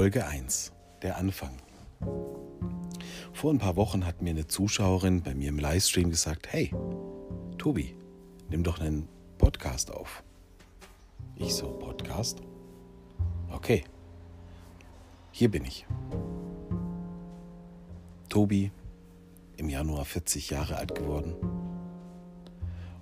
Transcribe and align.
Folge 0.00 0.24
1, 0.24 0.72
der 1.02 1.18
Anfang. 1.18 1.50
Vor 3.34 3.52
ein 3.52 3.58
paar 3.58 3.76
Wochen 3.76 4.06
hat 4.06 4.22
mir 4.22 4.30
eine 4.30 4.46
Zuschauerin 4.46 5.20
bei 5.20 5.34
mir 5.34 5.50
im 5.50 5.58
Livestream 5.58 6.08
gesagt, 6.08 6.50
hey, 6.50 6.74
Tobi, 7.58 7.94
nimm 8.48 8.64
doch 8.64 8.80
einen 8.80 9.06
Podcast 9.36 9.92
auf. 9.92 10.24
Ich 11.36 11.52
so, 11.54 11.68
Podcast? 11.72 12.40
Okay, 13.50 13.84
hier 15.32 15.50
bin 15.50 15.66
ich. 15.66 15.86
Tobi, 18.30 18.72
im 19.58 19.68
Januar 19.68 20.06
40 20.06 20.48
Jahre 20.48 20.76
alt 20.76 20.94
geworden. 20.94 21.34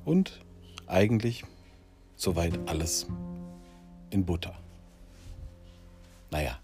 Und 0.04 0.44
eigentlich 0.88 1.44
soweit 2.16 2.58
alles 2.68 3.06
in 4.10 4.26
Butter. 4.26 4.58
Naja, 6.32 6.58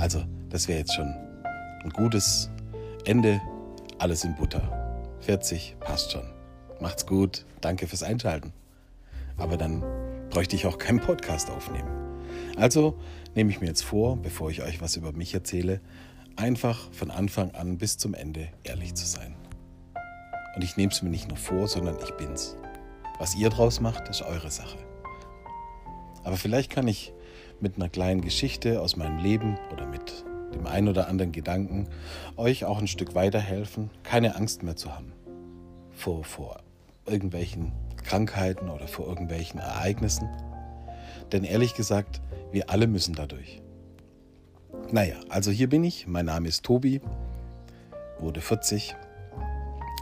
also 0.00 0.24
das 0.48 0.66
wäre 0.66 0.80
jetzt 0.80 0.94
schon 0.94 1.14
ein 1.84 1.90
gutes 1.90 2.50
Ende. 3.04 3.40
Alles 3.98 4.24
in 4.24 4.34
Butter. 4.34 4.62
40 5.20 5.76
passt 5.78 6.12
schon. 6.12 6.24
Macht's 6.80 7.06
gut. 7.06 7.44
Danke 7.60 7.86
fürs 7.86 8.02
Einschalten. 8.02 8.52
Aber 9.36 9.58
dann 9.58 9.84
bräuchte 10.30 10.56
ich 10.56 10.66
auch 10.66 10.78
keinen 10.78 11.00
Podcast 11.00 11.50
aufnehmen. 11.50 11.90
Also 12.56 12.98
nehme 13.34 13.50
ich 13.50 13.60
mir 13.60 13.66
jetzt 13.66 13.82
vor, 13.82 14.16
bevor 14.16 14.50
ich 14.50 14.62
euch 14.62 14.80
was 14.80 14.96
über 14.96 15.12
mich 15.12 15.34
erzähle, 15.34 15.80
einfach 16.36 16.90
von 16.92 17.10
Anfang 17.10 17.50
an 17.54 17.76
bis 17.76 17.98
zum 17.98 18.14
Ende 18.14 18.48
ehrlich 18.64 18.94
zu 18.94 19.06
sein. 19.06 19.34
Und 20.56 20.64
ich 20.64 20.78
nehme 20.78 20.92
es 20.92 21.02
mir 21.02 21.10
nicht 21.10 21.28
nur 21.28 21.36
vor, 21.36 21.68
sondern 21.68 21.96
ich 22.02 22.10
bin's. 22.12 22.56
Was 23.18 23.36
ihr 23.36 23.50
draus 23.50 23.80
macht, 23.80 24.08
ist 24.08 24.22
eure 24.22 24.50
Sache. 24.50 24.78
Aber 26.24 26.36
vielleicht 26.36 26.70
kann 26.70 26.88
ich 26.88 27.12
mit 27.62 27.76
einer 27.76 27.88
kleinen 27.88 28.20
Geschichte 28.20 28.80
aus 28.80 28.96
meinem 28.96 29.18
Leben 29.18 29.58
oder 29.72 29.86
mit 29.86 30.24
dem 30.54 30.66
einen 30.66 30.88
oder 30.88 31.08
anderen 31.08 31.32
Gedanken 31.32 31.88
euch 32.36 32.64
auch 32.64 32.78
ein 32.78 32.88
Stück 32.88 33.14
weiterhelfen, 33.14 33.90
keine 34.02 34.36
Angst 34.36 34.62
mehr 34.62 34.76
zu 34.76 34.94
haben 34.94 35.12
vor, 36.00 36.24
vor 36.24 36.60
irgendwelchen 37.06 37.72
Krankheiten 38.04 38.68
oder 38.70 38.88
vor 38.88 39.06
irgendwelchen 39.06 39.60
Ereignissen. 39.60 40.28
Denn 41.32 41.44
ehrlich 41.44 41.74
gesagt, 41.74 42.20
wir 42.50 42.70
alle 42.70 42.86
müssen 42.86 43.14
dadurch. 43.14 43.62
Naja, 44.90 45.16
also 45.28 45.50
hier 45.50 45.68
bin 45.68 45.84
ich. 45.84 46.06
Mein 46.06 46.26
Name 46.26 46.48
ist 46.48 46.64
Tobi, 46.64 47.00
wurde 48.18 48.40
40, 48.40 48.96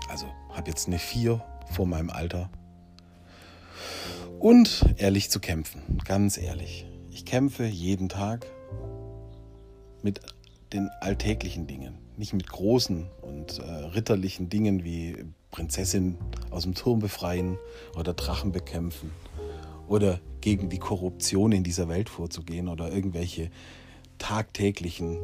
also 0.09 0.27
habe 0.53 0.69
jetzt 0.69 0.87
eine 0.87 0.99
4 0.99 1.43
vor 1.73 1.87
meinem 1.87 2.11
Alter. 2.11 2.49
Und 4.39 4.95
ehrlich 4.97 5.31
zu 5.31 5.41
kämpfen, 5.41 5.99
ganz 6.05 6.39
ehrlich. 6.39 6.87
Ich 7.19 7.25
kämpfe 7.25 7.67
jeden 7.67 8.09
Tag 8.09 8.47
mit 10.05 10.21
den 10.73 10.89
alltäglichen 11.01 11.67
Dingen, 11.67 11.99
nicht 12.17 12.33
mit 12.33 12.47
großen 12.47 13.09
und 13.23 13.59
äh, 13.59 13.65
ritterlichen 13.65 14.49
Dingen 14.49 14.85
wie 14.85 15.25
Prinzessin 15.51 16.17
aus 16.51 16.63
dem 16.63 16.77
Turm 16.77 17.01
befreien 17.01 17.59
oder 17.97 18.15
Drachen 18.15 18.53
bekämpfen 18.53 19.11
oder 19.89 20.21
gegen 20.41 20.69
die 20.69 20.79
Korruption 20.79 21.51
in 21.51 21.65
dieser 21.65 21.89
Welt 21.89 22.09
vorzugehen 22.09 22.69
oder 22.69 22.93
irgendwelche 22.93 23.51
tagtäglichen 24.19 25.19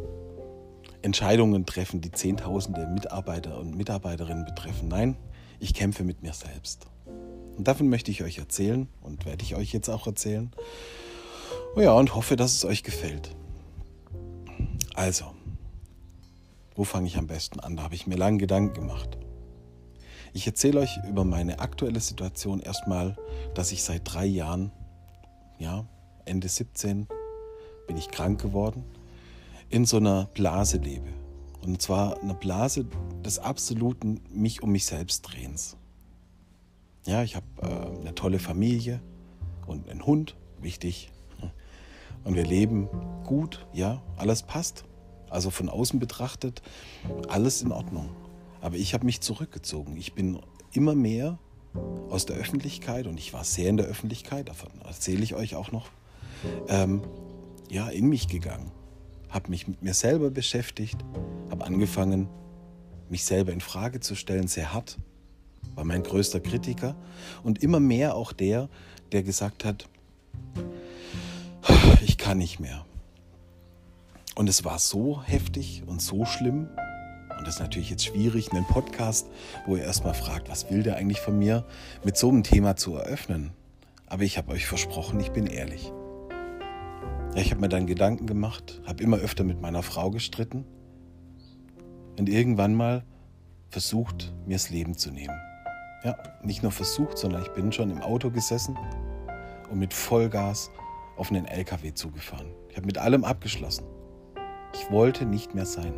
Entscheidungen 1.02 1.64
treffen, 1.64 2.00
die 2.00 2.10
Zehntausende 2.10 2.88
Mitarbeiter 2.88 3.56
und 3.60 3.76
Mitarbeiterinnen 3.76 4.46
betreffen. 4.46 4.88
Nein, 4.88 5.16
ich 5.60 5.74
kämpfe 5.74 6.02
mit 6.02 6.22
mir 6.22 6.32
selbst. 6.32 6.88
Und 7.56 7.68
davon 7.68 7.88
möchte 7.88 8.10
ich 8.10 8.24
euch 8.24 8.38
erzählen 8.38 8.88
und 9.00 9.26
werde 9.26 9.44
ich 9.44 9.54
euch 9.54 9.72
jetzt 9.72 9.88
auch 9.88 10.08
erzählen. 10.08 10.50
Ja, 11.76 11.92
und 11.94 12.14
hoffe, 12.14 12.36
dass 12.36 12.54
es 12.54 12.64
euch 12.64 12.84
gefällt. 12.84 13.34
Also, 14.94 15.24
wo 16.76 16.84
fange 16.84 17.08
ich 17.08 17.16
am 17.16 17.26
besten 17.26 17.58
an? 17.58 17.76
Da 17.76 17.82
habe 17.82 17.96
ich 17.96 18.06
mir 18.06 18.14
lange 18.14 18.38
Gedanken 18.38 18.74
gemacht. 18.74 19.18
Ich 20.32 20.46
erzähle 20.46 20.80
euch 20.80 20.98
über 21.08 21.24
meine 21.24 21.58
aktuelle 21.58 21.98
Situation 21.98 22.60
erstmal, 22.60 23.16
dass 23.54 23.72
ich 23.72 23.82
seit 23.82 24.02
drei 24.04 24.24
Jahren, 24.24 24.70
ja, 25.58 25.84
Ende 26.24 26.48
17, 26.48 27.08
bin 27.88 27.96
ich 27.96 28.08
krank 28.08 28.40
geworden, 28.40 28.84
in 29.68 29.84
so 29.84 29.96
einer 29.96 30.26
Blase 30.26 30.78
lebe. 30.78 31.08
Und 31.64 31.82
zwar 31.82 32.20
eine 32.22 32.34
Blase 32.34 32.86
des 33.24 33.40
absoluten 33.40 34.20
mich 34.30 34.62
um 34.62 34.70
mich 34.70 34.86
selbst 34.86 35.22
drehens. 35.22 35.76
Ja, 37.04 37.24
ich 37.24 37.34
habe 37.34 37.46
äh, 37.62 38.00
eine 38.00 38.14
tolle 38.14 38.38
Familie 38.38 39.00
und 39.66 39.88
einen 39.88 40.06
Hund, 40.06 40.36
wichtig. 40.60 41.10
Und 42.24 42.34
wir 42.34 42.44
leben 42.44 42.88
gut, 43.24 43.66
ja, 43.72 44.02
alles 44.16 44.42
passt. 44.42 44.84
Also 45.30 45.50
von 45.50 45.68
außen 45.68 45.98
betrachtet, 45.98 46.62
alles 47.28 47.62
in 47.62 47.72
Ordnung. 47.72 48.10
Aber 48.60 48.76
ich 48.76 48.94
habe 48.94 49.04
mich 49.04 49.20
zurückgezogen. 49.20 49.96
Ich 49.96 50.14
bin 50.14 50.38
immer 50.72 50.94
mehr 50.94 51.38
aus 52.08 52.24
der 52.24 52.36
Öffentlichkeit 52.36 53.06
und 53.06 53.18
ich 53.18 53.32
war 53.32 53.44
sehr 53.44 53.68
in 53.68 53.76
der 53.76 53.86
Öffentlichkeit, 53.86 54.48
davon 54.48 54.70
erzähle 54.84 55.24
ich 55.24 55.34
euch 55.34 55.56
auch 55.56 55.72
noch, 55.72 55.88
ähm, 56.68 57.02
ja, 57.68 57.88
in 57.88 58.06
mich 58.06 58.28
gegangen. 58.28 58.70
Habe 59.28 59.50
mich 59.50 59.66
mit 59.66 59.82
mir 59.82 59.94
selber 59.94 60.30
beschäftigt, 60.30 61.04
habe 61.50 61.64
angefangen, 61.64 62.28
mich 63.08 63.24
selber 63.24 63.52
in 63.52 63.60
Frage 63.60 63.98
zu 63.98 64.14
stellen, 64.14 64.46
sehr 64.46 64.72
hart 64.72 64.98
war 65.74 65.84
mein 65.84 66.02
größter 66.02 66.40
Kritiker 66.40 66.94
und 67.42 67.62
immer 67.62 67.80
mehr 67.80 68.14
auch 68.14 68.32
der, 68.32 68.68
der 69.12 69.22
gesagt 69.22 69.64
hat, 69.64 69.88
ich 72.02 72.18
kann 72.18 72.38
nicht 72.38 72.60
mehr. 72.60 72.84
Und 74.34 74.48
es 74.48 74.64
war 74.64 74.78
so 74.78 75.22
heftig 75.22 75.82
und 75.86 76.02
so 76.02 76.24
schlimm. 76.24 76.68
Und 77.38 77.46
das 77.46 77.54
ist 77.54 77.60
natürlich 77.60 77.90
jetzt 77.90 78.04
schwierig, 78.04 78.52
einen 78.52 78.66
Podcast, 78.66 79.28
wo 79.66 79.76
ihr 79.76 79.84
erstmal 79.84 80.14
fragt, 80.14 80.48
was 80.48 80.70
will 80.70 80.82
der 80.82 80.96
eigentlich 80.96 81.20
von 81.20 81.38
mir, 81.38 81.64
mit 82.04 82.16
so 82.16 82.28
einem 82.28 82.42
Thema 82.42 82.76
zu 82.76 82.96
eröffnen. 82.96 83.52
Aber 84.06 84.22
ich 84.22 84.38
habe 84.38 84.52
euch 84.52 84.66
versprochen, 84.66 85.20
ich 85.20 85.30
bin 85.30 85.46
ehrlich. 85.46 85.92
Ja, 87.34 87.40
ich 87.40 87.50
habe 87.50 87.60
mir 87.60 87.68
dann 87.68 87.86
Gedanken 87.86 88.26
gemacht, 88.26 88.80
habe 88.86 89.02
immer 89.02 89.16
öfter 89.16 89.44
mit 89.44 89.60
meiner 89.60 89.82
Frau 89.82 90.10
gestritten 90.10 90.64
und 92.16 92.28
irgendwann 92.28 92.74
mal 92.74 93.04
versucht, 93.70 94.32
mir 94.46 94.54
das 94.54 94.70
Leben 94.70 94.96
zu 94.96 95.10
nehmen. 95.10 95.34
Ja, 96.04 96.16
nicht 96.42 96.62
nur 96.62 96.70
versucht, 96.70 97.18
sondern 97.18 97.42
ich 97.42 97.48
bin 97.48 97.72
schon 97.72 97.90
im 97.90 98.00
Auto 98.02 98.30
gesessen 98.30 98.78
und 99.70 99.78
mit 99.78 99.92
Vollgas 99.94 100.70
auf 101.16 101.30
einen 101.30 101.46
LKW 101.46 101.94
zugefahren. 101.94 102.46
Ich 102.68 102.76
habe 102.76 102.86
mit 102.86 102.98
allem 102.98 103.24
abgeschlossen. 103.24 103.84
Ich 104.74 104.90
wollte 104.90 105.24
nicht 105.24 105.54
mehr 105.54 105.66
sein. 105.66 105.94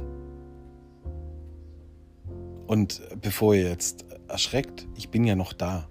Und 2.66 3.00
bevor 3.20 3.54
ihr 3.54 3.70
jetzt 3.70 4.04
erschreckt, 4.28 4.86
ich 4.96 5.10
bin 5.10 5.24
ja 5.24 5.34
noch 5.34 5.52
da. 5.52 5.88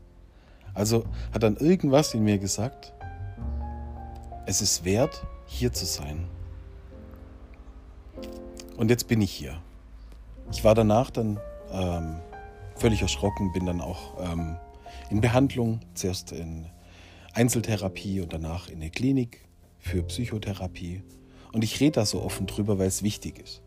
Also 0.73 1.05
hat 1.33 1.43
dann 1.43 1.55
irgendwas 1.55 2.13
in 2.13 2.23
mir 2.23 2.37
gesagt, 2.37 2.93
es 4.45 4.61
ist 4.61 4.83
wert, 4.83 5.25
hier 5.45 5.71
zu 5.71 5.85
sein. 5.85 6.27
Und 8.77 8.89
jetzt 8.89 9.07
bin 9.07 9.21
ich 9.21 9.31
hier. 9.31 9.61
Ich 10.51 10.63
war 10.63 10.75
danach 10.75 11.09
dann 11.09 11.39
ähm, 11.71 12.17
völlig 12.75 13.01
erschrocken, 13.01 13.51
bin 13.53 13.65
dann 13.65 13.81
auch 13.81 14.19
ähm, 14.19 14.57
in 15.09 15.21
Behandlung, 15.21 15.79
zuerst 15.93 16.33
in 16.33 16.65
Einzeltherapie 17.35 18.21
und 18.21 18.31
danach 18.31 18.69
in 18.69 18.79
der 18.79 18.89
Klinik 18.89 19.41
für 19.77 20.01
Psychotherapie. 20.03 21.03
Und 21.51 21.65
ich 21.65 21.81
rede 21.81 21.91
da 21.91 22.05
so 22.05 22.21
offen 22.21 22.47
drüber, 22.47 22.79
weil 22.79 22.87
es 22.87 23.03
wichtig 23.03 23.39
ist. 23.39 23.61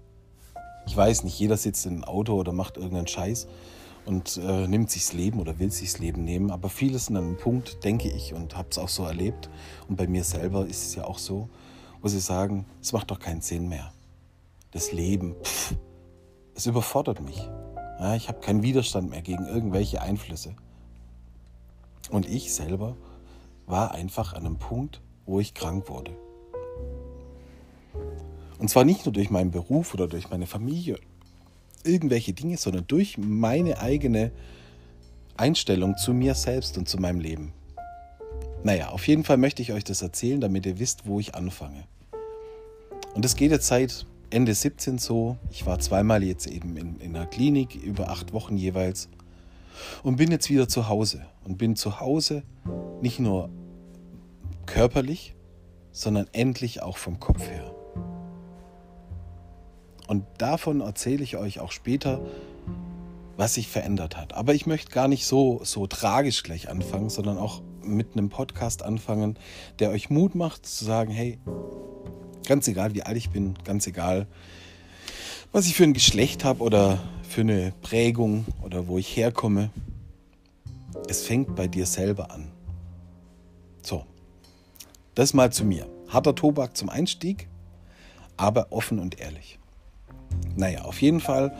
Ich 0.86 0.96
weiß 0.96 1.22
nicht, 1.24 1.38
jeder 1.38 1.58
sitzt 1.58 1.84
in 1.84 1.92
einem 1.92 2.04
Auto 2.04 2.34
oder 2.34 2.52
macht 2.52 2.78
irgendeinen 2.78 3.08
Scheiß 3.08 3.46
und 4.06 4.38
äh, 4.38 4.66
nimmt 4.66 4.90
sich 4.90 5.04
das 5.04 5.12
Leben 5.12 5.38
oder 5.38 5.58
will 5.58 5.70
sich 5.70 5.92
das 5.92 6.00
Leben 6.00 6.24
nehmen. 6.24 6.50
Aber 6.50 6.70
vieles 6.70 7.06
sind 7.06 7.18
an 7.18 7.24
einem 7.24 7.36
Punkt, 7.36 7.84
denke 7.84 8.08
ich, 8.08 8.32
und 8.32 8.56
habe 8.56 8.68
es 8.70 8.78
auch 8.78 8.88
so 8.88 9.04
erlebt. 9.04 9.50
Und 9.86 9.96
bei 9.96 10.06
mir 10.06 10.24
selber 10.24 10.64
ist 10.64 10.84
es 10.84 10.94
ja 10.94 11.04
auch 11.04 11.18
so, 11.18 11.50
wo 12.00 12.08
sie 12.08 12.20
sagen, 12.20 12.64
es 12.80 12.94
macht 12.94 13.10
doch 13.10 13.18
keinen 13.18 13.42
Sinn 13.42 13.68
mehr. 13.68 13.92
Das 14.70 14.92
Leben, 14.92 15.34
pff, 15.42 15.76
es 16.54 16.64
überfordert 16.64 17.20
mich. 17.20 17.36
Ja, 18.00 18.14
ich 18.14 18.28
habe 18.28 18.40
keinen 18.40 18.62
Widerstand 18.62 19.10
mehr 19.10 19.20
gegen 19.20 19.44
irgendwelche 19.46 20.00
Einflüsse. 20.00 20.56
Und 22.10 22.26
ich 22.26 22.54
selber 22.54 22.96
war 23.68 23.92
einfach 23.92 24.32
an 24.32 24.46
einem 24.46 24.58
Punkt, 24.58 25.00
wo 25.26 25.40
ich 25.40 25.54
krank 25.54 25.88
wurde. 25.88 26.12
Und 28.58 28.68
zwar 28.68 28.84
nicht 28.84 29.06
nur 29.06 29.12
durch 29.12 29.30
meinen 29.30 29.50
Beruf 29.50 29.94
oder 29.94 30.08
durch 30.08 30.30
meine 30.30 30.46
Familie, 30.46 30.98
irgendwelche 31.84 32.32
Dinge, 32.32 32.56
sondern 32.56 32.86
durch 32.86 33.18
meine 33.18 33.80
eigene 33.80 34.32
Einstellung 35.36 35.96
zu 35.96 36.12
mir 36.12 36.34
selbst 36.34 36.76
und 36.76 36.88
zu 36.88 36.98
meinem 36.98 37.20
Leben. 37.20 37.52
Naja, 38.64 38.88
auf 38.88 39.06
jeden 39.06 39.22
Fall 39.22 39.36
möchte 39.36 39.62
ich 39.62 39.72
euch 39.72 39.84
das 39.84 40.02
erzählen, 40.02 40.40
damit 40.40 40.66
ihr 40.66 40.80
wisst, 40.80 41.06
wo 41.06 41.20
ich 41.20 41.36
anfange. 41.36 41.84
Und 43.14 43.24
es 43.24 43.36
geht 43.36 43.52
jetzt 43.52 43.68
seit 43.68 44.06
Ende 44.30 44.54
17 44.54 44.98
so. 44.98 45.36
Ich 45.50 45.64
war 45.64 45.78
zweimal 45.78 46.24
jetzt 46.24 46.46
eben 46.46 46.76
in, 46.76 46.98
in 47.00 47.16
einer 47.16 47.26
Klinik, 47.26 47.76
über 47.76 48.10
acht 48.10 48.32
Wochen 48.32 48.56
jeweils. 48.56 49.08
Und 50.02 50.16
bin 50.16 50.32
jetzt 50.32 50.50
wieder 50.50 50.68
zu 50.68 50.88
Hause. 50.88 51.24
Und 51.44 51.56
bin 51.56 51.76
zu 51.76 52.00
Hause 52.00 52.42
nicht 53.00 53.20
nur 53.20 53.48
körperlich, 54.68 55.34
sondern 55.90 56.28
endlich 56.32 56.82
auch 56.82 56.96
vom 56.96 57.18
Kopf 57.18 57.48
her. 57.48 57.74
Und 60.06 60.24
davon 60.38 60.80
erzähle 60.80 61.24
ich 61.24 61.36
euch 61.36 61.60
auch 61.60 61.72
später, 61.72 62.20
was 63.36 63.54
sich 63.54 63.68
verändert 63.68 64.16
hat. 64.16 64.34
Aber 64.34 64.54
ich 64.54 64.66
möchte 64.66 64.90
gar 64.90 65.08
nicht 65.08 65.26
so, 65.26 65.60
so 65.64 65.86
tragisch 65.86 66.42
gleich 66.42 66.68
anfangen, 66.68 67.10
sondern 67.10 67.38
auch 67.38 67.62
mit 67.82 68.12
einem 68.12 68.28
Podcast 68.28 68.82
anfangen, 68.82 69.38
der 69.78 69.90
euch 69.90 70.10
Mut 70.10 70.34
macht 70.34 70.66
zu 70.66 70.84
sagen, 70.84 71.12
hey, 71.12 71.38
ganz 72.46 72.68
egal 72.68 72.94
wie 72.94 73.02
alt 73.02 73.16
ich 73.16 73.30
bin, 73.30 73.54
ganz 73.64 73.86
egal, 73.86 74.26
was 75.52 75.66
ich 75.66 75.74
für 75.74 75.84
ein 75.84 75.94
Geschlecht 75.94 76.44
habe 76.44 76.62
oder 76.62 76.98
für 77.22 77.42
eine 77.42 77.72
Prägung 77.82 78.46
oder 78.62 78.88
wo 78.88 78.98
ich 78.98 79.16
herkomme, 79.16 79.70
es 81.08 81.22
fängt 81.22 81.54
bei 81.54 81.68
dir 81.68 81.86
selber 81.86 82.30
an. 82.30 82.50
So, 83.82 84.04
das 85.18 85.34
mal 85.34 85.50
zu 85.50 85.64
mir. 85.64 85.84
Harter 86.06 86.36
Tobak 86.36 86.76
zum 86.76 86.88
Einstieg, 86.88 87.48
aber 88.36 88.68
offen 88.70 89.00
und 89.00 89.18
ehrlich. 89.18 89.58
Naja, 90.54 90.82
auf 90.82 91.02
jeden 91.02 91.18
Fall 91.18 91.56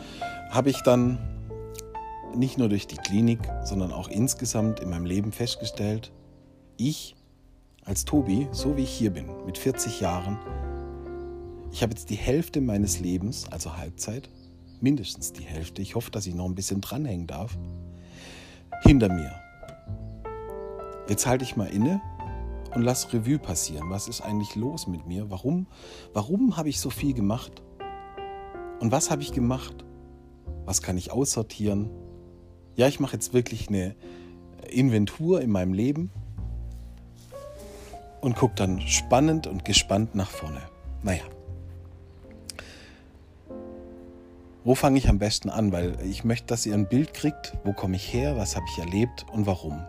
habe 0.49 0.69
ich 0.69 0.81
dann 0.81 1.19
nicht 2.33 2.57
nur 2.57 2.69
durch 2.69 2.87
die 2.87 2.95
Klinik, 2.95 3.39
sondern 3.65 3.91
auch 3.91 4.07
insgesamt 4.07 4.79
in 4.79 4.89
meinem 4.89 5.05
Leben 5.05 5.33
festgestellt, 5.33 6.13
ich 6.77 7.17
als 7.83 8.05
Tobi, 8.05 8.47
so 8.53 8.77
wie 8.77 8.83
ich 8.83 8.91
hier 8.91 9.11
bin, 9.11 9.25
mit 9.45 9.57
40 9.57 9.99
Jahren, 9.99 10.39
ich 11.73 11.83
habe 11.83 11.91
jetzt 11.91 12.09
die 12.09 12.15
Hälfte 12.15 12.61
meines 12.61 13.01
Lebens, 13.01 13.51
also 13.51 13.75
Halbzeit, 13.75 14.29
mindestens 14.79 15.33
die 15.33 15.43
Hälfte, 15.43 15.81
ich 15.81 15.95
hoffe, 15.95 16.11
dass 16.11 16.25
ich 16.27 16.33
noch 16.33 16.45
ein 16.45 16.55
bisschen 16.55 16.79
dranhängen 16.79 17.27
darf, 17.27 17.57
hinter 18.83 19.09
mir. 19.09 19.33
Jetzt 21.09 21.27
halte 21.27 21.43
ich 21.43 21.57
mal 21.57 21.67
inne 21.67 21.99
und 22.73 22.81
lass 22.83 23.11
Revue 23.13 23.39
passieren. 23.39 23.89
Was 23.89 24.07
ist 24.07 24.21
eigentlich 24.21 24.55
los 24.55 24.87
mit 24.87 25.05
mir? 25.07 25.29
Warum, 25.29 25.67
warum 26.13 26.57
habe 26.57 26.69
ich 26.69 26.79
so 26.79 26.89
viel 26.89 27.13
gemacht? 27.13 27.61
Und 28.79 28.91
was 28.91 29.11
habe 29.11 29.21
ich 29.21 29.33
gemacht? 29.33 29.85
Was 30.65 30.81
kann 30.81 30.97
ich 30.97 31.11
aussortieren? 31.11 31.89
Ja, 32.75 32.87
ich 32.87 32.99
mache 32.99 33.13
jetzt 33.13 33.33
wirklich 33.33 33.69
eine 33.69 33.95
Inventur 34.69 35.41
in 35.41 35.49
meinem 35.49 35.73
Leben 35.73 36.11
und 38.21 38.35
gucke 38.35 38.55
dann 38.55 38.81
spannend 38.81 39.47
und 39.47 39.65
gespannt 39.65 40.15
nach 40.15 40.29
vorne. 40.29 40.61
Naja. 41.03 41.23
Wo 44.63 44.75
fange 44.75 44.97
ich 44.97 45.09
am 45.09 45.19
besten 45.19 45.49
an? 45.49 45.71
Weil 45.71 45.97
ich 46.03 46.23
möchte, 46.23 46.47
dass 46.47 46.65
ihr 46.65 46.73
ein 46.73 46.87
Bild 46.87 47.13
kriegt, 47.13 47.57
wo 47.63 47.73
komme 47.73 47.95
ich 47.95 48.13
her, 48.13 48.37
was 48.37 48.55
habe 48.55 48.65
ich 48.71 48.77
erlebt 48.77 49.25
und 49.31 49.47
warum. 49.47 49.83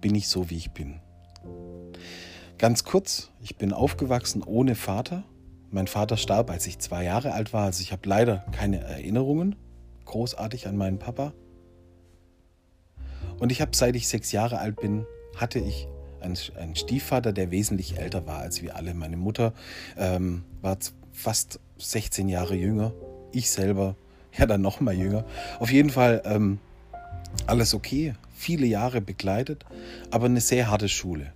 Bin 0.00 0.14
ich 0.14 0.28
so, 0.28 0.50
wie 0.50 0.56
ich 0.56 0.72
bin. 0.72 1.00
Ganz 2.60 2.84
kurz, 2.84 3.30
ich 3.40 3.56
bin 3.56 3.72
aufgewachsen 3.72 4.42
ohne 4.42 4.74
Vater. 4.74 5.24
Mein 5.70 5.86
Vater 5.86 6.18
starb, 6.18 6.50
als 6.50 6.66
ich 6.66 6.78
zwei 6.78 7.04
Jahre 7.04 7.32
alt 7.32 7.54
war. 7.54 7.64
Also 7.64 7.80
ich 7.80 7.90
habe 7.90 8.06
leider 8.06 8.44
keine 8.52 8.80
Erinnerungen 8.80 9.56
großartig 10.04 10.68
an 10.68 10.76
meinen 10.76 10.98
Papa. 10.98 11.32
Und 13.38 13.50
ich 13.50 13.62
habe, 13.62 13.70
seit 13.74 13.96
ich 13.96 14.08
sechs 14.08 14.30
Jahre 14.30 14.58
alt 14.58 14.78
bin, 14.78 15.06
hatte 15.36 15.58
ich 15.58 15.88
einen, 16.20 16.36
einen 16.58 16.76
Stiefvater, 16.76 17.32
der 17.32 17.50
wesentlich 17.50 17.96
älter 17.96 18.26
war 18.26 18.40
als 18.40 18.60
wir 18.60 18.76
alle. 18.76 18.92
Meine 18.92 19.16
Mutter 19.16 19.54
ähm, 19.96 20.44
war 20.60 20.76
fast 21.12 21.60
16 21.78 22.28
Jahre 22.28 22.56
jünger. 22.56 22.92
Ich 23.32 23.50
selber, 23.50 23.96
ja, 24.36 24.44
dann 24.44 24.60
noch 24.60 24.80
mal 24.80 24.94
jünger. 24.94 25.24
Auf 25.60 25.72
jeden 25.72 25.88
Fall 25.88 26.20
ähm, 26.26 26.58
alles 27.46 27.72
okay. 27.72 28.12
Viele 28.34 28.66
Jahre 28.66 29.00
begleitet, 29.00 29.64
aber 30.10 30.26
eine 30.26 30.42
sehr 30.42 30.70
harte 30.70 30.90
Schule. 30.90 31.32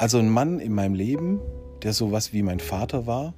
Also 0.00 0.18
ein 0.18 0.30
Mann 0.30 0.60
in 0.60 0.72
meinem 0.72 0.94
Leben, 0.94 1.40
der 1.82 1.92
sowas 1.92 2.32
wie 2.32 2.42
mein 2.42 2.58
Vater 2.58 3.06
war, 3.06 3.34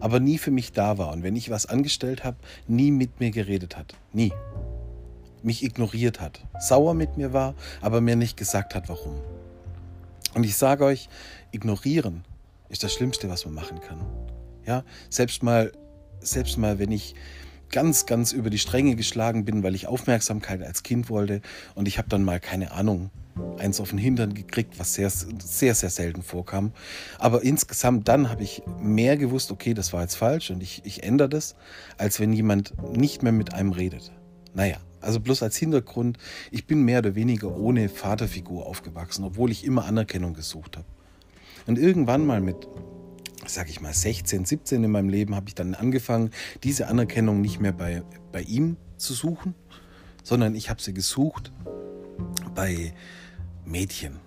aber 0.00 0.18
nie 0.18 0.38
für 0.38 0.50
mich 0.50 0.72
da 0.72 0.98
war 0.98 1.12
und 1.12 1.22
wenn 1.22 1.36
ich 1.36 1.50
was 1.50 1.66
angestellt 1.66 2.24
habe, 2.24 2.36
nie 2.66 2.90
mit 2.90 3.20
mir 3.20 3.30
geredet 3.30 3.76
hat. 3.76 3.94
Nie. 4.12 4.32
Mich 5.44 5.62
ignoriert 5.62 6.20
hat. 6.20 6.40
Sauer 6.58 6.94
mit 6.94 7.16
mir 7.16 7.32
war, 7.32 7.54
aber 7.80 8.00
mir 8.00 8.16
nicht 8.16 8.36
gesagt 8.36 8.74
hat, 8.74 8.88
warum. 8.88 9.20
Und 10.34 10.42
ich 10.42 10.56
sage 10.56 10.84
euch, 10.84 11.08
ignorieren 11.52 12.24
ist 12.70 12.82
das 12.82 12.92
Schlimmste, 12.92 13.28
was 13.28 13.44
man 13.44 13.54
machen 13.54 13.78
kann. 13.78 14.04
Ja, 14.66 14.82
selbst 15.10 15.44
mal, 15.44 15.70
selbst 16.18 16.58
mal, 16.58 16.80
wenn 16.80 16.90
ich 16.90 17.14
ganz, 17.70 18.06
ganz 18.06 18.32
über 18.32 18.50
die 18.50 18.58
Stränge 18.58 18.96
geschlagen 18.96 19.44
bin, 19.44 19.62
weil 19.62 19.76
ich 19.76 19.86
Aufmerksamkeit 19.86 20.60
als 20.60 20.82
Kind 20.82 21.08
wollte 21.08 21.40
und 21.76 21.86
ich 21.86 21.98
habe 21.98 22.08
dann 22.08 22.24
mal 22.24 22.40
keine 22.40 22.72
Ahnung, 22.72 23.10
eins 23.58 23.80
auf 23.80 23.90
den 23.90 23.98
Hintern 23.98 24.34
gekriegt, 24.34 24.78
was 24.78 24.94
sehr, 24.94 25.10
sehr, 25.10 25.74
sehr 25.74 25.90
selten 25.90 26.22
vorkam. 26.22 26.72
Aber 27.18 27.42
insgesamt 27.42 28.08
dann 28.08 28.30
habe 28.30 28.42
ich 28.42 28.62
mehr 28.80 29.16
gewusst, 29.16 29.50
okay, 29.50 29.74
das 29.74 29.92
war 29.92 30.02
jetzt 30.02 30.16
falsch 30.16 30.50
und 30.50 30.62
ich, 30.62 30.82
ich 30.84 31.02
ändere 31.02 31.28
das, 31.28 31.56
als 31.98 32.20
wenn 32.20 32.32
jemand 32.32 32.74
nicht 32.96 33.22
mehr 33.22 33.32
mit 33.32 33.54
einem 33.54 33.72
redet. 33.72 34.12
Naja, 34.54 34.76
also 35.00 35.20
bloß 35.20 35.42
als 35.42 35.56
Hintergrund, 35.56 36.18
ich 36.50 36.66
bin 36.66 36.82
mehr 36.82 36.98
oder 36.98 37.14
weniger 37.14 37.56
ohne 37.56 37.88
Vaterfigur 37.88 38.66
aufgewachsen, 38.66 39.24
obwohl 39.24 39.50
ich 39.50 39.64
immer 39.64 39.84
Anerkennung 39.84 40.34
gesucht 40.34 40.76
habe. 40.76 40.86
Und 41.66 41.78
irgendwann 41.78 42.26
mal 42.26 42.40
mit, 42.40 42.68
sag 43.46 43.68
ich 43.70 43.80
mal, 43.80 43.94
16, 43.94 44.44
17 44.44 44.84
in 44.84 44.90
meinem 44.90 45.08
Leben 45.08 45.34
habe 45.34 45.48
ich 45.48 45.54
dann 45.54 45.74
angefangen, 45.74 46.30
diese 46.64 46.88
Anerkennung 46.88 47.40
nicht 47.40 47.60
mehr 47.60 47.72
bei, 47.72 48.02
bei 48.32 48.42
ihm 48.42 48.76
zu 48.96 49.14
suchen, 49.14 49.54
sondern 50.22 50.54
ich 50.54 50.68
habe 50.68 50.82
sie 50.82 50.92
gesucht 50.92 51.52
bei 52.54 52.92
Mädchen. 53.70 54.18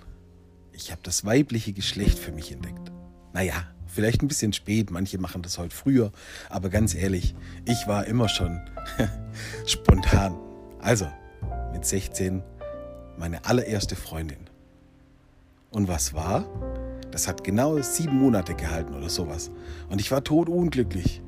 Ich 0.72 0.92
habe 0.92 1.02
das 1.04 1.26
weibliche 1.26 1.74
Geschlecht 1.74 2.18
für 2.18 2.32
mich 2.32 2.52
entdeckt. 2.52 2.92
Naja, 3.34 3.68
vielleicht 3.88 4.22
ein 4.22 4.28
bisschen 4.28 4.54
spät, 4.54 4.90
manche 4.90 5.18
machen 5.18 5.42
das 5.42 5.58
heute 5.58 5.76
früher, 5.76 6.12
aber 6.50 6.70
ganz 6.70 6.96
ehrlich, 6.96 7.36
ich 7.66 7.88
war 7.88 8.06
immer 8.06 8.30
schon 8.30 8.60
spontan. 9.66 10.38
Also, 10.80 11.08
mit 11.74 11.86
16 11.86 12.42
meine 13.18 13.46
allererste 13.46 13.96
Freundin. 13.96 14.50
Und 15.72 15.88
was 15.88 16.14
war? 16.14 16.46
Das 17.12 17.28
hat 17.28 17.44
genau 17.44 17.80
sieben 17.82 18.18
Monate 18.18 18.56
gehalten 18.56 18.94
oder 18.94 19.10
sowas. 19.10 19.52
Und 19.90 20.00
ich 20.00 20.10
war 20.12 20.24
totunglücklich. 20.24 21.22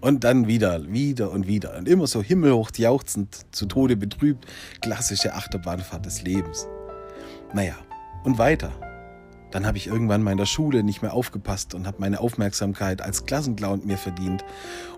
Und 0.00 0.24
dann 0.24 0.46
wieder, 0.46 0.90
wieder 0.90 1.30
und 1.30 1.46
wieder. 1.46 1.76
Und 1.76 1.88
immer 1.88 2.06
so 2.06 2.22
himmelhoch 2.22 2.70
jauchzend, 2.76 3.46
zu 3.54 3.66
Tode 3.66 3.96
betrübt. 3.96 4.46
Klassische 4.80 5.34
Achterbahnfahrt 5.34 6.06
des 6.06 6.22
Lebens. 6.22 6.66
Naja, 7.52 7.74
und 8.24 8.38
weiter. 8.38 8.72
Dann 9.50 9.66
habe 9.66 9.78
ich 9.78 9.88
irgendwann 9.88 10.22
mal 10.22 10.30
in 10.30 10.38
der 10.38 10.46
Schule 10.46 10.84
nicht 10.84 11.02
mehr 11.02 11.12
aufgepasst 11.12 11.74
und 11.74 11.86
habe 11.86 11.96
meine 11.98 12.20
Aufmerksamkeit 12.20 13.02
als 13.02 13.26
Klassenclown 13.26 13.84
mir 13.84 13.98
verdient. 13.98 14.44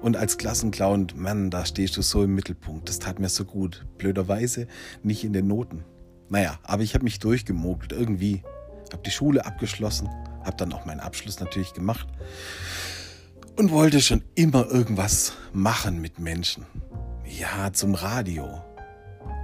Und 0.02 0.16
als 0.16 0.37
Klassenclown, 0.37 1.09
Mann, 1.16 1.50
da 1.50 1.64
stehst 1.64 1.97
du 1.97 2.02
so 2.02 2.23
im 2.25 2.35
Mittelpunkt. 2.35 2.88
Das 2.88 2.99
tat 2.99 3.18
mir 3.18 3.30
so 3.30 3.47
gut. 3.47 3.87
Blöderweise 3.97 4.66
nicht 5.02 5.25
in 5.25 5.32
den 5.32 5.47
Noten. 5.47 5.85
Naja, 6.28 6.59
aber 6.64 6.82
ich 6.82 6.94
habe 6.94 7.04
mich 7.04 7.18
durchgemogelt 7.18 7.92
irgendwie. 7.92 8.42
Habe 8.92 9.02
die 9.04 9.11
Schule 9.11 9.47
abgeschlossen, 9.47 10.11
habe 10.44 10.56
dann 10.59 10.73
auch 10.75 10.85
meinen 10.85 11.00
Abschluss 11.00 11.40
natürlich 11.40 11.73
gemacht 11.73 12.06
und 13.56 13.71
wollte 13.71 14.00
schon 14.02 14.23
immer 14.35 14.66
irgendwas 14.66 15.32
machen 15.54 16.00
mit 16.00 16.18
Menschen. 16.18 16.66
Ja, 17.25 17.73
zum 17.73 17.94
Radio. 17.94 18.62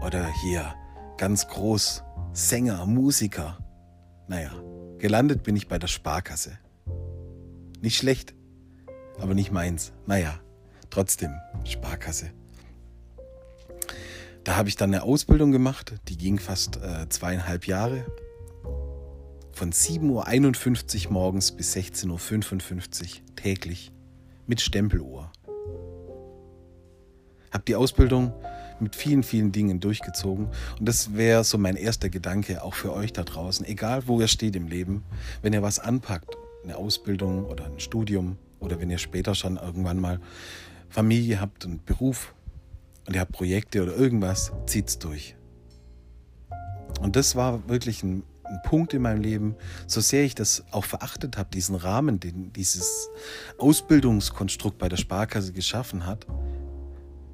Oder 0.04 0.26
hier 0.42 0.74
ganz 1.16 1.48
groß 1.48 2.04
Sänger, 2.32 2.86
Musiker. 2.86 3.58
Naja, 4.28 4.52
gelandet 4.98 5.42
bin 5.42 5.56
ich 5.56 5.68
bei 5.68 5.78
der 5.78 5.88
Sparkasse. 5.88 6.58
Nicht 7.80 7.96
schlecht, 7.96 8.34
aber 9.18 9.34
nicht 9.34 9.52
meins. 9.52 9.92
Naja, 10.06 10.40
trotzdem 10.90 11.32
Sparkasse. 11.64 12.30
Da 14.44 14.56
habe 14.56 14.68
ich 14.68 14.76
dann 14.76 14.94
eine 14.94 15.02
Ausbildung 15.02 15.52
gemacht, 15.52 15.94
die 16.08 16.16
ging 16.16 16.38
fast 16.38 16.76
äh, 16.76 17.08
zweieinhalb 17.08 17.66
Jahre. 17.66 18.06
Von 19.52 19.72
7.51 19.72 21.06
Uhr 21.06 21.12
morgens 21.12 21.52
bis 21.52 21.74
16.55 21.74 23.02
Uhr 23.02 23.36
täglich 23.36 23.92
mit 24.46 24.60
Stempeluhr. 24.60 25.32
Hab 27.50 27.66
die 27.66 27.74
Ausbildung 27.74 28.32
mit 28.80 28.96
vielen, 28.96 29.22
vielen 29.22 29.52
Dingen 29.52 29.80
durchgezogen. 29.80 30.48
Und 30.78 30.88
das 30.88 31.14
wäre 31.14 31.44
so 31.44 31.58
mein 31.58 31.76
erster 31.76 32.08
Gedanke 32.08 32.62
auch 32.62 32.74
für 32.74 32.92
euch 32.92 33.12
da 33.12 33.24
draußen. 33.24 33.66
Egal, 33.66 34.06
wo 34.06 34.20
ihr 34.20 34.28
steht 34.28 34.56
im 34.56 34.68
Leben, 34.68 35.04
wenn 35.42 35.52
ihr 35.52 35.62
was 35.62 35.78
anpackt, 35.78 36.36
eine 36.64 36.76
Ausbildung 36.76 37.44
oder 37.44 37.66
ein 37.66 37.80
Studium 37.80 38.36
oder 38.60 38.80
wenn 38.80 38.90
ihr 38.90 38.98
später 38.98 39.34
schon 39.34 39.56
irgendwann 39.56 40.00
mal 40.00 40.20
Familie 40.88 41.40
habt 41.40 41.64
und 41.64 41.86
Beruf 41.86 42.34
und 43.06 43.14
ihr 43.14 43.20
habt 43.20 43.32
Projekte 43.32 43.82
oder 43.82 43.94
irgendwas, 43.94 44.52
zieht's 44.66 44.98
durch. 44.98 45.36
Und 47.00 47.16
das 47.16 47.36
war 47.36 47.68
wirklich 47.68 48.02
ein 48.02 48.22
ein 48.48 48.62
Punkt 48.62 48.94
in 48.94 49.02
meinem 49.02 49.20
Leben, 49.20 49.56
so 49.86 50.00
sehr 50.00 50.24
ich 50.24 50.34
das 50.34 50.64
auch 50.70 50.84
verachtet 50.84 51.36
habe, 51.36 51.50
diesen 51.50 51.76
Rahmen, 51.76 52.20
den 52.20 52.52
dieses 52.52 53.10
Ausbildungskonstrukt 53.58 54.78
bei 54.78 54.88
der 54.88 54.96
Sparkasse 54.96 55.52
geschaffen 55.52 56.06
hat, 56.06 56.26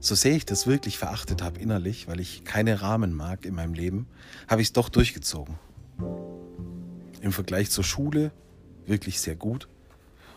so 0.05 0.15
sehr 0.15 0.33
ich 0.33 0.45
das 0.45 0.67
wirklich 0.67 0.99
verachtet 0.99 1.43
habe 1.43 1.61
innerlich, 1.61 2.09
weil 2.09 2.21
ich 2.21 2.45
keine 2.45 2.83
Rahmen 2.83 3.15
mag 3.15 3.45
in 3.45 3.55
meinem 3.55 3.75
Leben, 3.75 4.07
habe 4.49 4.63
ich 4.63 4.69
es 4.69 4.73
doch 4.73 4.89
durchgezogen. 4.89 5.59
Im 7.21 7.33
Vergleich 7.33 7.71
zur 7.71 7.85
Schule 7.85 8.33
wirklich 8.87 9.21
sehr 9.21 9.35
gut. 9.35 9.69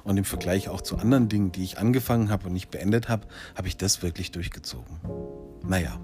Und 0.04 0.16
im 0.16 0.24
Vergleich 0.24 0.70
auch 0.70 0.80
zu 0.80 0.98
anderen 0.98 1.28
Dingen, 1.28 1.52
die 1.52 1.64
ich 1.64 1.80
angefangen 1.80 2.30
habe 2.30 2.48
und 2.48 2.54
nicht 2.54 2.72
beendet 2.72 3.10
habe, 3.10 3.28
habe 3.56 3.68
ich 3.68 3.76
das 3.76 4.02
wirklich 4.02 4.32
durchgezogen. 4.32 4.98
Naja. 5.68 6.00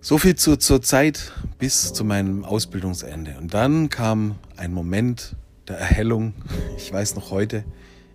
So 0.00 0.16
viel 0.16 0.34
zur, 0.34 0.58
zur 0.58 0.80
Zeit 0.80 1.32
bis 1.58 1.92
zu 1.92 2.04
meinem 2.04 2.44
Ausbildungsende. 2.44 3.36
Und 3.38 3.52
dann 3.52 3.90
kam 3.90 4.36
ein 4.56 4.72
Moment 4.72 5.36
der 5.68 5.78
Erhellung. 5.78 6.32
Ich 6.78 6.90
weiß 6.90 7.16
noch 7.16 7.30
heute, 7.30 7.64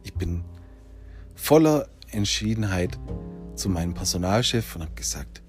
ich 0.03 0.15
bin 0.15 0.43
voller 1.35 1.87
Entschiedenheit 2.09 2.97
zu 3.61 3.69
meinem 3.69 3.93
Personalchef 3.93 4.75
und 4.75 4.81
habe 4.81 4.95
gesagt, 4.95 5.43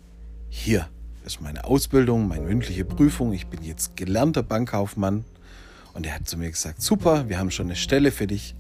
hier 0.51 0.87
ist 1.25 1.41
meine 1.41 1.65
Ausbildung, 1.65 2.29
meine 2.29 2.45
mündliche 2.45 2.85
Prüfung, 2.85 3.33
ich 3.33 3.47
bin 3.47 3.63
jetzt 3.65 3.97
gelernter 3.97 4.43
Bankkaufmann. 4.43 5.25
Und 5.95 6.05
er 6.05 6.17
hat 6.17 6.29
zu 6.29 6.37
mir 6.37 6.51
gesagt, 6.51 6.83
super, 6.83 7.31
wir 7.31 7.39
haben 7.39 7.51
schon 7.51 7.67
eine 7.67 7.77
Stelle 7.77 8.13
für 8.13 8.27
dich. 8.27 8.55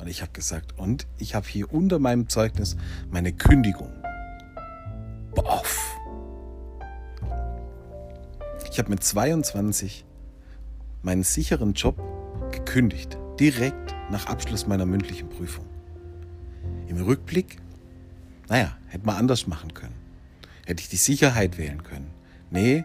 Und 0.00 0.06
ich 0.06 0.22
habe 0.22 0.30
gesagt, 0.30 0.78
und 0.78 1.08
ich 1.18 1.34
habe 1.34 1.48
hier 1.48 1.72
unter 1.72 1.98
meinem 1.98 2.28
Zeugnis 2.28 2.76
meine 3.10 3.32
Kündigung. 3.32 3.90
Boff. 5.34 5.96
Ich 8.70 8.78
habe 8.78 8.90
mit 8.90 9.02
22 9.02 10.04
meinen 11.02 11.24
sicheren 11.24 11.72
Job 11.72 12.00
gekündigt, 12.52 13.18
direkt 13.40 13.92
nach 14.12 14.26
Abschluss 14.26 14.68
meiner 14.68 14.86
mündlichen 14.86 15.28
Prüfung. 15.28 15.66
Im 16.86 17.02
Rückblick, 17.02 17.58
naja, 18.48 18.76
hätte 18.88 19.06
man 19.06 19.16
anders 19.16 19.46
machen 19.46 19.74
können. 19.74 19.94
Hätte 20.66 20.82
ich 20.82 20.88
die 20.88 20.96
Sicherheit 20.96 21.58
wählen 21.58 21.82
können. 21.82 22.10
Nee, 22.50 22.84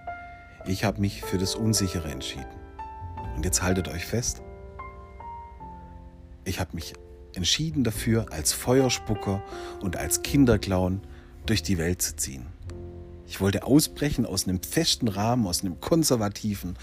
ich 0.66 0.84
habe 0.84 1.00
mich 1.02 1.22
für 1.22 1.38
das 1.38 1.56
Unsichere 1.56 2.10
entschieden. 2.10 2.46
Und 3.36 3.46
jetzt 3.46 3.62
haltet 3.62 3.88
euch 3.88 4.06
fest. 4.06 4.42
Ich 6.46 6.60
habe 6.60 6.72
mich 6.74 6.94
entschieden 7.36 7.84
dafür, 7.84 8.28
als 8.32 8.54
Feuerspucker 8.54 9.44
und 9.82 9.98
als 9.98 10.24
Kinderclown 10.24 11.02
durch 11.46 11.64
die 11.64 11.78
Welt 11.78 12.02
zu 12.02 12.16
ziehen. 12.16 12.46
Ich 13.28 13.40
wollte 13.40 13.64
ausbrechen 13.64 14.26
aus 14.26 14.48
einem 14.48 14.62
festen 14.62 15.08
Rahmen, 15.08 15.46
aus 15.46 15.62
einem 15.62 15.80
konservativen 15.80 16.78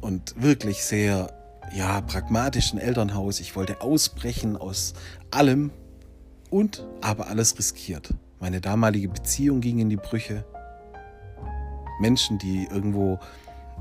und 0.00 0.34
wirklich 0.40 0.82
sehr 0.82 1.32
ja, 1.74 2.00
pragmatischen 2.00 2.78
Elternhaus. 2.78 3.40
Ich 3.40 3.54
wollte 3.56 3.80
ausbrechen 3.80 4.56
aus 4.56 4.94
allem 5.30 5.70
und 6.50 6.86
aber 7.00 7.28
alles 7.28 7.58
riskiert. 7.58 8.14
Meine 8.40 8.60
damalige 8.60 9.08
Beziehung 9.08 9.60
ging 9.60 9.78
in 9.78 9.88
die 9.88 9.96
Brüche. 9.96 10.44
Menschen, 12.00 12.38
die 12.38 12.66
irgendwo 12.70 13.18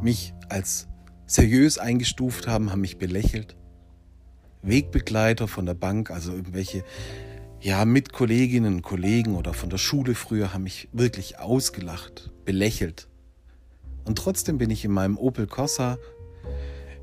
mich 0.01 0.33
als 0.49 0.87
seriös 1.25 1.77
eingestuft 1.77 2.47
haben, 2.47 2.71
haben 2.71 2.81
mich 2.81 2.97
belächelt. 2.97 3.55
Wegbegleiter 4.61 5.47
von 5.47 5.65
der 5.65 5.73
Bank, 5.73 6.11
also 6.11 6.33
irgendwelche 6.33 6.83
ja, 7.61 7.85
Mitkolleginnen 7.85 8.75
und 8.75 8.81
Kollegen 8.81 9.35
oder 9.35 9.53
von 9.53 9.69
der 9.69 9.77
Schule 9.77 10.15
früher 10.15 10.53
haben 10.53 10.63
mich 10.63 10.89
wirklich 10.91 11.39
ausgelacht, 11.39 12.31
belächelt. 12.45 13.07
Und 14.05 14.17
trotzdem 14.17 14.57
bin 14.57 14.69
ich 14.69 14.85
in 14.85 14.91
meinem 14.91 15.17
Opel 15.17 15.47
Corsa 15.47 15.97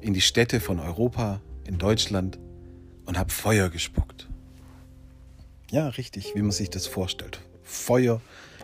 in 0.01 0.15
die 0.15 0.21
Städte 0.21 0.61
von 0.61 0.81
Europa, 0.81 1.41
in 1.67 1.79
Deutschland 1.79 2.39
und 3.07 3.19
habe 3.19 3.33
Feuer 3.33 3.69
gespuckt. 3.69 4.29
Ja, 5.71 5.89
richtig, 5.89 6.35
wie 6.37 6.43
man 6.43 6.53
sich 6.53 6.71
das 6.71 6.87
vorstellt. 6.87 7.41
Feuer 7.65 8.21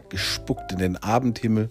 gespuckt 0.08 0.70
in 0.72 0.78
den 0.78 0.96
Abendhimmel, 0.96 1.70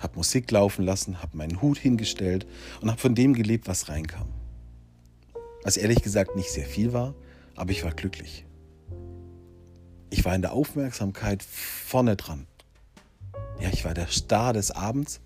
habe 0.00 0.16
Musik 0.16 0.50
laufen 0.50 0.84
lassen, 0.84 1.22
habe 1.22 1.36
meinen 1.36 1.62
Hut 1.62 1.78
hingestellt 1.78 2.46
und 2.82 2.90
habe 2.90 3.00
von 3.00 3.14
dem 3.14 3.32
gelebt, 3.32 3.68
was 3.68 3.88
reinkam. 3.88 4.28
Was 5.62 5.78
ehrlich 5.78 6.02
gesagt 6.02 6.36
nicht 6.36 6.50
sehr 6.50 6.66
viel 6.66 6.92
war, 6.92 7.14
aber 7.54 7.70
ich 7.70 7.84
war 7.84 7.92
glücklich. 7.92 8.44
Ich 10.10 10.24
war 10.24 10.34
in 10.34 10.42
der 10.42 10.52
Aufmerksamkeit 10.52 11.42
vorne 11.42 12.16
dran. 12.16 12.46
Ja, 13.60 13.70
ich 13.72 13.84
war 13.86 13.94
der 13.94 14.08
Star 14.08 14.52
des 14.52 14.70
Abends 14.70 15.20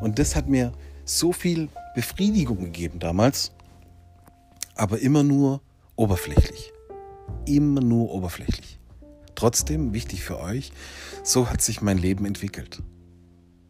und 0.00 0.18
das 0.18 0.36
hat 0.36 0.46
mir 0.46 0.72
so 1.06 1.32
viel 1.32 1.70
Befriedigung 1.94 2.60
gegeben 2.60 2.98
damals, 2.98 3.52
aber 4.74 4.98
immer 4.98 5.22
nur 5.22 5.62
oberflächlich. 5.96 6.72
Immer 7.46 7.80
nur 7.80 8.10
oberflächlich. 8.10 8.78
Trotzdem, 9.34 9.94
wichtig 9.94 10.22
für 10.22 10.38
euch, 10.38 10.72
so 11.22 11.48
hat 11.48 11.62
sich 11.62 11.80
mein 11.80 11.98
Leben 11.98 12.26
entwickelt. 12.26 12.82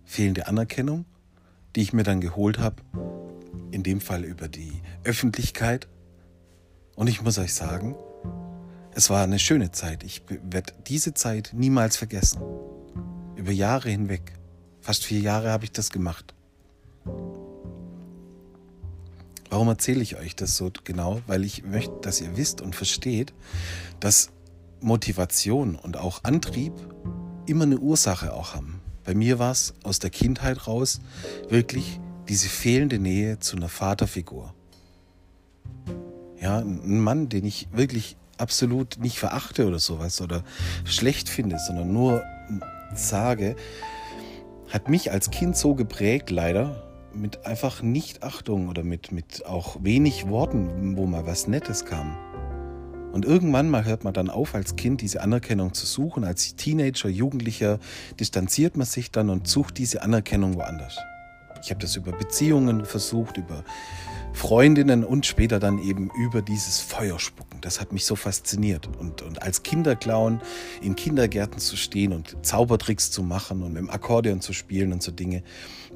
Fehlende 0.04 0.48
Anerkennung, 0.48 1.04
die 1.76 1.82
ich 1.82 1.92
mir 1.92 2.02
dann 2.02 2.20
geholt 2.20 2.58
habe, 2.58 2.82
in 3.70 3.82
dem 3.82 4.00
Fall 4.00 4.24
über 4.24 4.48
die 4.48 4.72
Öffentlichkeit. 5.04 5.88
Und 6.96 7.06
ich 7.06 7.22
muss 7.22 7.38
euch 7.38 7.54
sagen, 7.54 7.94
es 8.92 9.10
war 9.10 9.22
eine 9.22 9.38
schöne 9.38 9.70
Zeit. 9.70 10.02
Ich 10.02 10.22
werde 10.28 10.72
diese 10.86 11.14
Zeit 11.14 11.52
niemals 11.54 11.96
vergessen. 11.96 12.42
Über 13.36 13.52
Jahre 13.52 13.88
hinweg. 13.88 14.32
Fast 14.80 15.04
vier 15.04 15.20
Jahre 15.20 15.50
habe 15.50 15.64
ich 15.64 15.72
das 15.72 15.90
gemacht. 15.90 16.34
Warum 19.50 19.66
erzähle 19.66 20.00
ich 20.00 20.16
euch 20.16 20.36
das 20.36 20.56
so 20.56 20.70
genau? 20.84 21.20
Weil 21.26 21.44
ich 21.44 21.64
möchte, 21.64 21.92
dass 22.02 22.20
ihr 22.20 22.36
wisst 22.36 22.60
und 22.60 22.76
versteht, 22.76 23.34
dass 23.98 24.30
Motivation 24.80 25.74
und 25.74 25.96
auch 25.96 26.22
Antrieb 26.22 26.72
immer 27.46 27.64
eine 27.64 27.78
Ursache 27.78 28.32
auch 28.32 28.54
haben. 28.54 28.80
Bei 29.04 29.14
mir 29.14 29.40
war 29.40 29.50
es 29.50 29.74
aus 29.82 29.98
der 29.98 30.10
Kindheit 30.10 30.68
raus 30.68 31.00
wirklich 31.48 32.00
diese 32.28 32.48
fehlende 32.48 33.00
Nähe 33.00 33.40
zu 33.40 33.56
einer 33.56 33.68
Vaterfigur. 33.68 34.54
Ja, 36.40 36.58
ein 36.58 37.00
Mann, 37.00 37.28
den 37.28 37.44
ich 37.44 37.68
wirklich 37.72 38.16
absolut 38.38 38.98
nicht 38.98 39.18
verachte 39.18 39.66
oder 39.66 39.80
sowas 39.80 40.20
oder 40.20 40.44
schlecht 40.84 41.28
finde, 41.28 41.58
sondern 41.58 41.92
nur 41.92 42.22
sage, 42.94 43.56
hat 44.68 44.88
mich 44.88 45.10
als 45.10 45.30
Kind 45.30 45.56
so 45.56 45.74
geprägt, 45.74 46.30
leider, 46.30 46.89
mit 47.14 47.46
einfach 47.46 47.82
Nichtachtung 47.82 48.68
oder 48.68 48.82
mit, 48.82 49.12
mit 49.12 49.46
auch 49.46 49.82
wenig 49.82 50.28
Worten, 50.28 50.96
wo 50.96 51.06
mal 51.06 51.26
was 51.26 51.46
Nettes 51.46 51.84
kam. 51.84 52.16
Und 53.12 53.24
irgendwann 53.24 53.68
mal 53.68 53.84
hört 53.84 54.04
man 54.04 54.14
dann 54.14 54.30
auf, 54.30 54.54
als 54.54 54.76
Kind 54.76 55.00
diese 55.00 55.20
Anerkennung 55.20 55.74
zu 55.74 55.84
suchen. 55.84 56.24
Als 56.24 56.54
Teenager, 56.54 57.08
Jugendlicher 57.08 57.80
distanziert 58.20 58.76
man 58.76 58.86
sich 58.86 59.10
dann 59.10 59.30
und 59.30 59.48
sucht 59.48 59.78
diese 59.78 60.02
Anerkennung 60.02 60.54
woanders. 60.54 60.98
Ich 61.62 61.70
habe 61.70 61.80
das 61.80 61.96
über 61.96 62.12
Beziehungen 62.12 62.84
versucht, 62.84 63.36
über 63.36 63.64
Freundinnen 64.32 65.04
und 65.04 65.26
später 65.26 65.58
dann 65.58 65.78
eben 65.78 66.10
über 66.16 66.40
dieses 66.40 66.80
Feuerspucken. 66.80 67.49
Das 67.60 67.80
hat 67.80 67.92
mich 67.92 68.04
so 68.04 68.16
fasziniert. 68.16 68.88
Und, 68.98 69.22
und 69.22 69.42
als 69.42 69.62
Kinderclown 69.62 70.40
in 70.82 70.96
Kindergärten 70.96 71.58
zu 71.58 71.76
stehen 71.76 72.12
und 72.12 72.36
Zaubertricks 72.44 73.10
zu 73.10 73.22
machen 73.22 73.62
und 73.62 73.72
mit 73.72 73.82
dem 73.82 73.90
Akkordeon 73.90 74.40
zu 74.40 74.52
spielen 74.52 74.92
und 74.92 75.02
so 75.02 75.12
Dinge, 75.12 75.42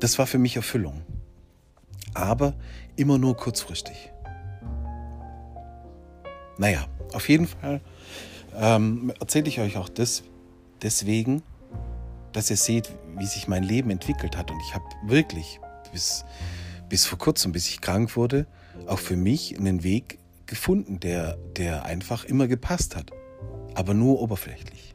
das 0.00 0.18
war 0.18 0.26
für 0.26 0.38
mich 0.38 0.56
Erfüllung. 0.56 1.02
Aber 2.14 2.54
immer 2.96 3.18
nur 3.18 3.36
kurzfristig. 3.36 4.12
Naja, 6.58 6.86
auf 7.12 7.28
jeden 7.28 7.48
Fall 7.48 7.80
ähm, 8.56 9.12
erzähle 9.18 9.48
ich 9.48 9.60
euch 9.60 9.76
auch 9.76 9.88
das 9.88 10.22
deswegen, 10.82 11.42
dass 12.32 12.50
ihr 12.50 12.56
seht, 12.56 12.92
wie 13.16 13.26
sich 13.26 13.48
mein 13.48 13.62
Leben 13.62 13.90
entwickelt 13.90 14.36
hat. 14.36 14.50
Und 14.50 14.60
ich 14.68 14.74
habe 14.74 14.84
wirklich 15.06 15.60
bis 15.92 16.24
bis 16.88 17.06
vor 17.06 17.18
kurzem, 17.18 17.52
bis 17.52 17.68
ich 17.68 17.80
krank 17.80 18.16
wurde, 18.16 18.46
auch 18.86 18.98
für 18.98 19.16
mich 19.16 19.58
einen 19.58 19.82
Weg 19.82 20.18
gefunden, 20.46 21.00
der, 21.00 21.36
der 21.56 21.84
einfach 21.84 22.24
immer 22.24 22.46
gepasst 22.46 22.96
hat, 22.96 23.10
aber 23.74 23.94
nur 23.94 24.20
oberflächlich. 24.20 24.94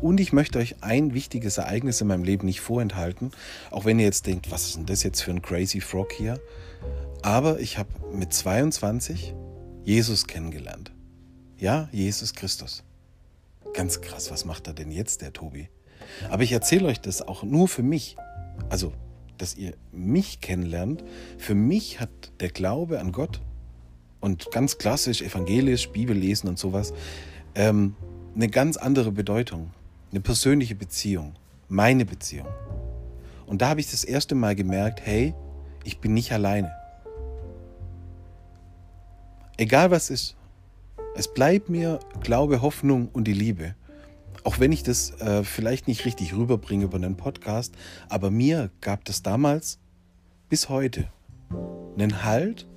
Und 0.00 0.18
ich 0.18 0.32
möchte 0.32 0.58
euch 0.58 0.82
ein 0.82 1.12
wichtiges 1.12 1.58
Ereignis 1.58 2.00
in 2.00 2.06
meinem 2.06 2.24
Leben 2.24 2.46
nicht 2.46 2.60
vorenthalten, 2.60 3.32
auch 3.70 3.84
wenn 3.84 3.98
ihr 3.98 4.06
jetzt 4.06 4.26
denkt, 4.26 4.50
was 4.50 4.66
ist 4.66 4.76
denn 4.76 4.86
das 4.86 5.02
jetzt 5.02 5.20
für 5.20 5.30
ein 5.30 5.42
Crazy 5.42 5.80
Frog 5.80 6.12
hier? 6.12 6.40
Aber 7.22 7.60
ich 7.60 7.76
habe 7.76 7.90
mit 8.12 8.32
22 8.32 9.34
Jesus 9.84 10.26
kennengelernt. 10.26 10.92
Ja, 11.58 11.88
Jesus 11.92 12.34
Christus. 12.34 12.84
Ganz 13.74 14.00
krass, 14.00 14.30
was 14.30 14.44
macht 14.44 14.66
er 14.68 14.74
denn 14.74 14.90
jetzt, 14.90 15.20
der 15.20 15.32
Tobi? 15.32 15.68
Aber 16.30 16.42
ich 16.42 16.52
erzähle 16.52 16.86
euch 16.86 17.00
das 17.00 17.20
auch 17.20 17.42
nur 17.42 17.68
für 17.68 17.82
mich. 17.82 18.16
Also 18.70 18.92
dass 19.38 19.56
ihr 19.56 19.74
mich 19.92 20.40
kennenlernt. 20.40 21.04
Für 21.38 21.54
mich 21.54 22.00
hat 22.00 22.10
der 22.40 22.50
Glaube 22.50 23.00
an 23.00 23.12
Gott 23.12 23.40
und 24.20 24.50
ganz 24.50 24.78
klassisch 24.78 25.22
evangelisch, 25.22 25.90
Bibel 25.90 26.16
lesen 26.16 26.48
und 26.48 26.58
sowas 26.58 26.92
ähm, 27.54 27.94
eine 28.34 28.48
ganz 28.48 28.76
andere 28.76 29.12
Bedeutung. 29.12 29.70
Eine 30.10 30.20
persönliche 30.20 30.74
Beziehung. 30.74 31.34
Meine 31.68 32.04
Beziehung. 32.04 32.48
Und 33.46 33.62
da 33.62 33.68
habe 33.70 33.80
ich 33.80 33.90
das 33.90 34.04
erste 34.04 34.34
Mal 34.34 34.54
gemerkt, 34.54 35.00
hey, 35.04 35.34
ich 35.84 35.98
bin 35.98 36.14
nicht 36.14 36.32
alleine. 36.32 36.72
Egal 39.56 39.90
was 39.90 40.08
ist, 40.08 40.36
es 41.16 41.32
bleibt 41.32 41.68
mir 41.68 41.98
Glaube, 42.20 42.62
Hoffnung 42.62 43.08
und 43.12 43.24
die 43.24 43.32
Liebe. 43.32 43.74
Auch 44.44 44.60
wenn 44.60 44.70
ich 44.70 44.84
das 44.84 45.10
äh, 45.20 45.42
vielleicht 45.42 45.88
nicht 45.88 46.04
richtig 46.04 46.34
rüberbringe 46.34 46.84
über 46.84 46.96
einen 46.96 47.16
Podcast, 47.16 47.74
aber 48.08 48.30
mir 48.30 48.70
gab 48.80 49.04
das 49.04 49.22
damals 49.22 49.78
bis 50.48 50.68
heute 50.68 51.08
einen 51.96 52.22
Halt, 52.22 52.68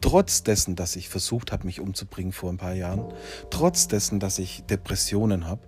Trotz 0.00 0.42
dessen, 0.42 0.76
dass 0.76 0.96
ich 0.96 1.08
versucht 1.08 1.52
habe, 1.52 1.66
mich 1.66 1.80
umzubringen 1.80 2.32
vor 2.32 2.50
ein 2.50 2.56
paar 2.56 2.74
Jahren, 2.74 3.04
trotz 3.50 3.86
dessen, 3.88 4.18
dass 4.18 4.38
ich 4.38 4.62
Depressionen 4.64 5.46
habe 5.46 5.60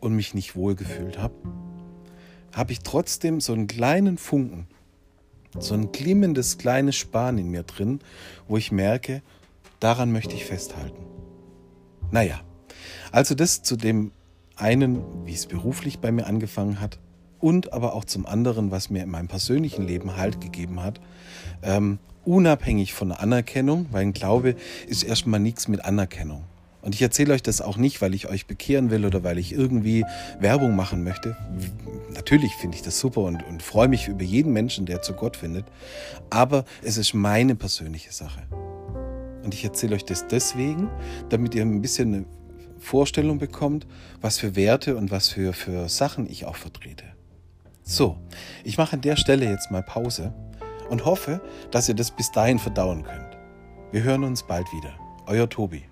und 0.00 0.14
mich 0.14 0.34
nicht 0.34 0.56
wohlgefühlt 0.56 1.18
habe, 1.18 1.34
habe 2.52 2.72
ich 2.72 2.80
trotzdem 2.80 3.40
so 3.40 3.52
einen 3.52 3.66
kleinen 3.66 4.16
Funken, 4.18 4.66
so 5.58 5.74
ein 5.74 5.92
glimmendes 5.92 6.58
kleines 6.58 6.96
Span 6.96 7.38
in 7.38 7.48
mir 7.48 7.62
drin, 7.62 8.00
wo 8.48 8.56
ich 8.56 8.72
merke, 8.72 9.22
daran 9.80 10.12
möchte 10.12 10.34
ich 10.34 10.44
festhalten. 10.44 11.04
Naja, 12.10 12.40
also 13.12 13.34
das 13.34 13.62
zu 13.62 13.76
dem 13.76 14.12
einen, 14.56 15.26
wie 15.26 15.34
es 15.34 15.46
beruflich 15.46 16.00
bei 16.00 16.12
mir 16.12 16.26
angefangen 16.26 16.80
hat 16.80 16.98
und 17.38 17.72
aber 17.72 17.94
auch 17.94 18.04
zum 18.04 18.26
anderen, 18.26 18.70
was 18.70 18.90
mir 18.90 19.02
in 19.02 19.10
meinem 19.10 19.28
persönlichen 19.28 19.86
Leben 19.86 20.16
Halt 20.16 20.40
gegeben 20.40 20.82
hat, 20.82 21.00
ähm, 21.62 21.98
unabhängig 22.24 22.92
von 22.92 23.12
Anerkennung, 23.12 23.86
weil 23.90 24.02
ein 24.02 24.12
Glaube 24.12 24.54
ist 24.86 25.02
erstmal 25.02 25.40
nichts 25.40 25.68
mit 25.68 25.84
Anerkennung. 25.84 26.44
Und 26.82 26.94
ich 26.94 27.02
erzähle 27.02 27.34
euch 27.34 27.42
das 27.42 27.60
auch 27.60 27.76
nicht, 27.76 28.00
weil 28.00 28.14
ich 28.14 28.28
euch 28.28 28.46
bekehren 28.46 28.90
will 28.90 29.04
oder 29.04 29.22
weil 29.22 29.38
ich 29.38 29.52
irgendwie 29.52 30.04
Werbung 30.38 30.74
machen 30.76 31.04
möchte. 31.04 31.36
Natürlich 32.14 32.54
finde 32.54 32.76
ich 32.76 32.82
das 32.82 32.98
super 32.98 33.20
und, 33.22 33.42
und 33.42 33.62
freue 33.62 33.88
mich 33.88 34.08
über 34.08 34.22
jeden 34.22 34.52
Menschen, 34.52 34.86
der 34.86 35.02
zu 35.02 35.12
Gott 35.12 35.36
findet. 35.36 35.66
Aber 36.30 36.64
es 36.82 36.96
ist 36.96 37.12
meine 37.12 37.54
persönliche 37.54 38.12
Sache. 38.12 38.42
Und 39.42 39.52
ich 39.52 39.64
erzähle 39.64 39.94
euch 39.94 40.04
das 40.04 40.26
deswegen, 40.26 40.88
damit 41.28 41.54
ihr 41.54 41.62
ein 41.62 41.82
bisschen 41.82 42.14
eine 42.14 42.24
Vorstellung 42.78 43.38
bekommt, 43.38 43.86
was 44.22 44.38
für 44.38 44.56
Werte 44.56 44.96
und 44.96 45.10
was 45.10 45.28
für, 45.28 45.52
für 45.52 45.88
Sachen 45.88 46.30
ich 46.30 46.46
auch 46.46 46.56
vertrete. 46.56 47.04
So, 47.82 48.16
ich 48.64 48.78
mache 48.78 48.94
an 48.94 49.02
der 49.02 49.16
Stelle 49.16 49.50
jetzt 49.50 49.70
mal 49.70 49.82
Pause 49.82 50.32
und 50.90 51.04
hoffe, 51.04 51.40
dass 51.70 51.88
ihr 51.88 51.94
das 51.94 52.10
bis 52.10 52.30
dahin 52.30 52.58
verdauen 52.58 53.02
könnt. 53.02 53.38
Wir 53.92 54.02
hören 54.02 54.24
uns 54.24 54.42
bald 54.42 54.66
wieder. 54.72 54.92
Euer 55.26 55.48
Tobi. 55.48 55.89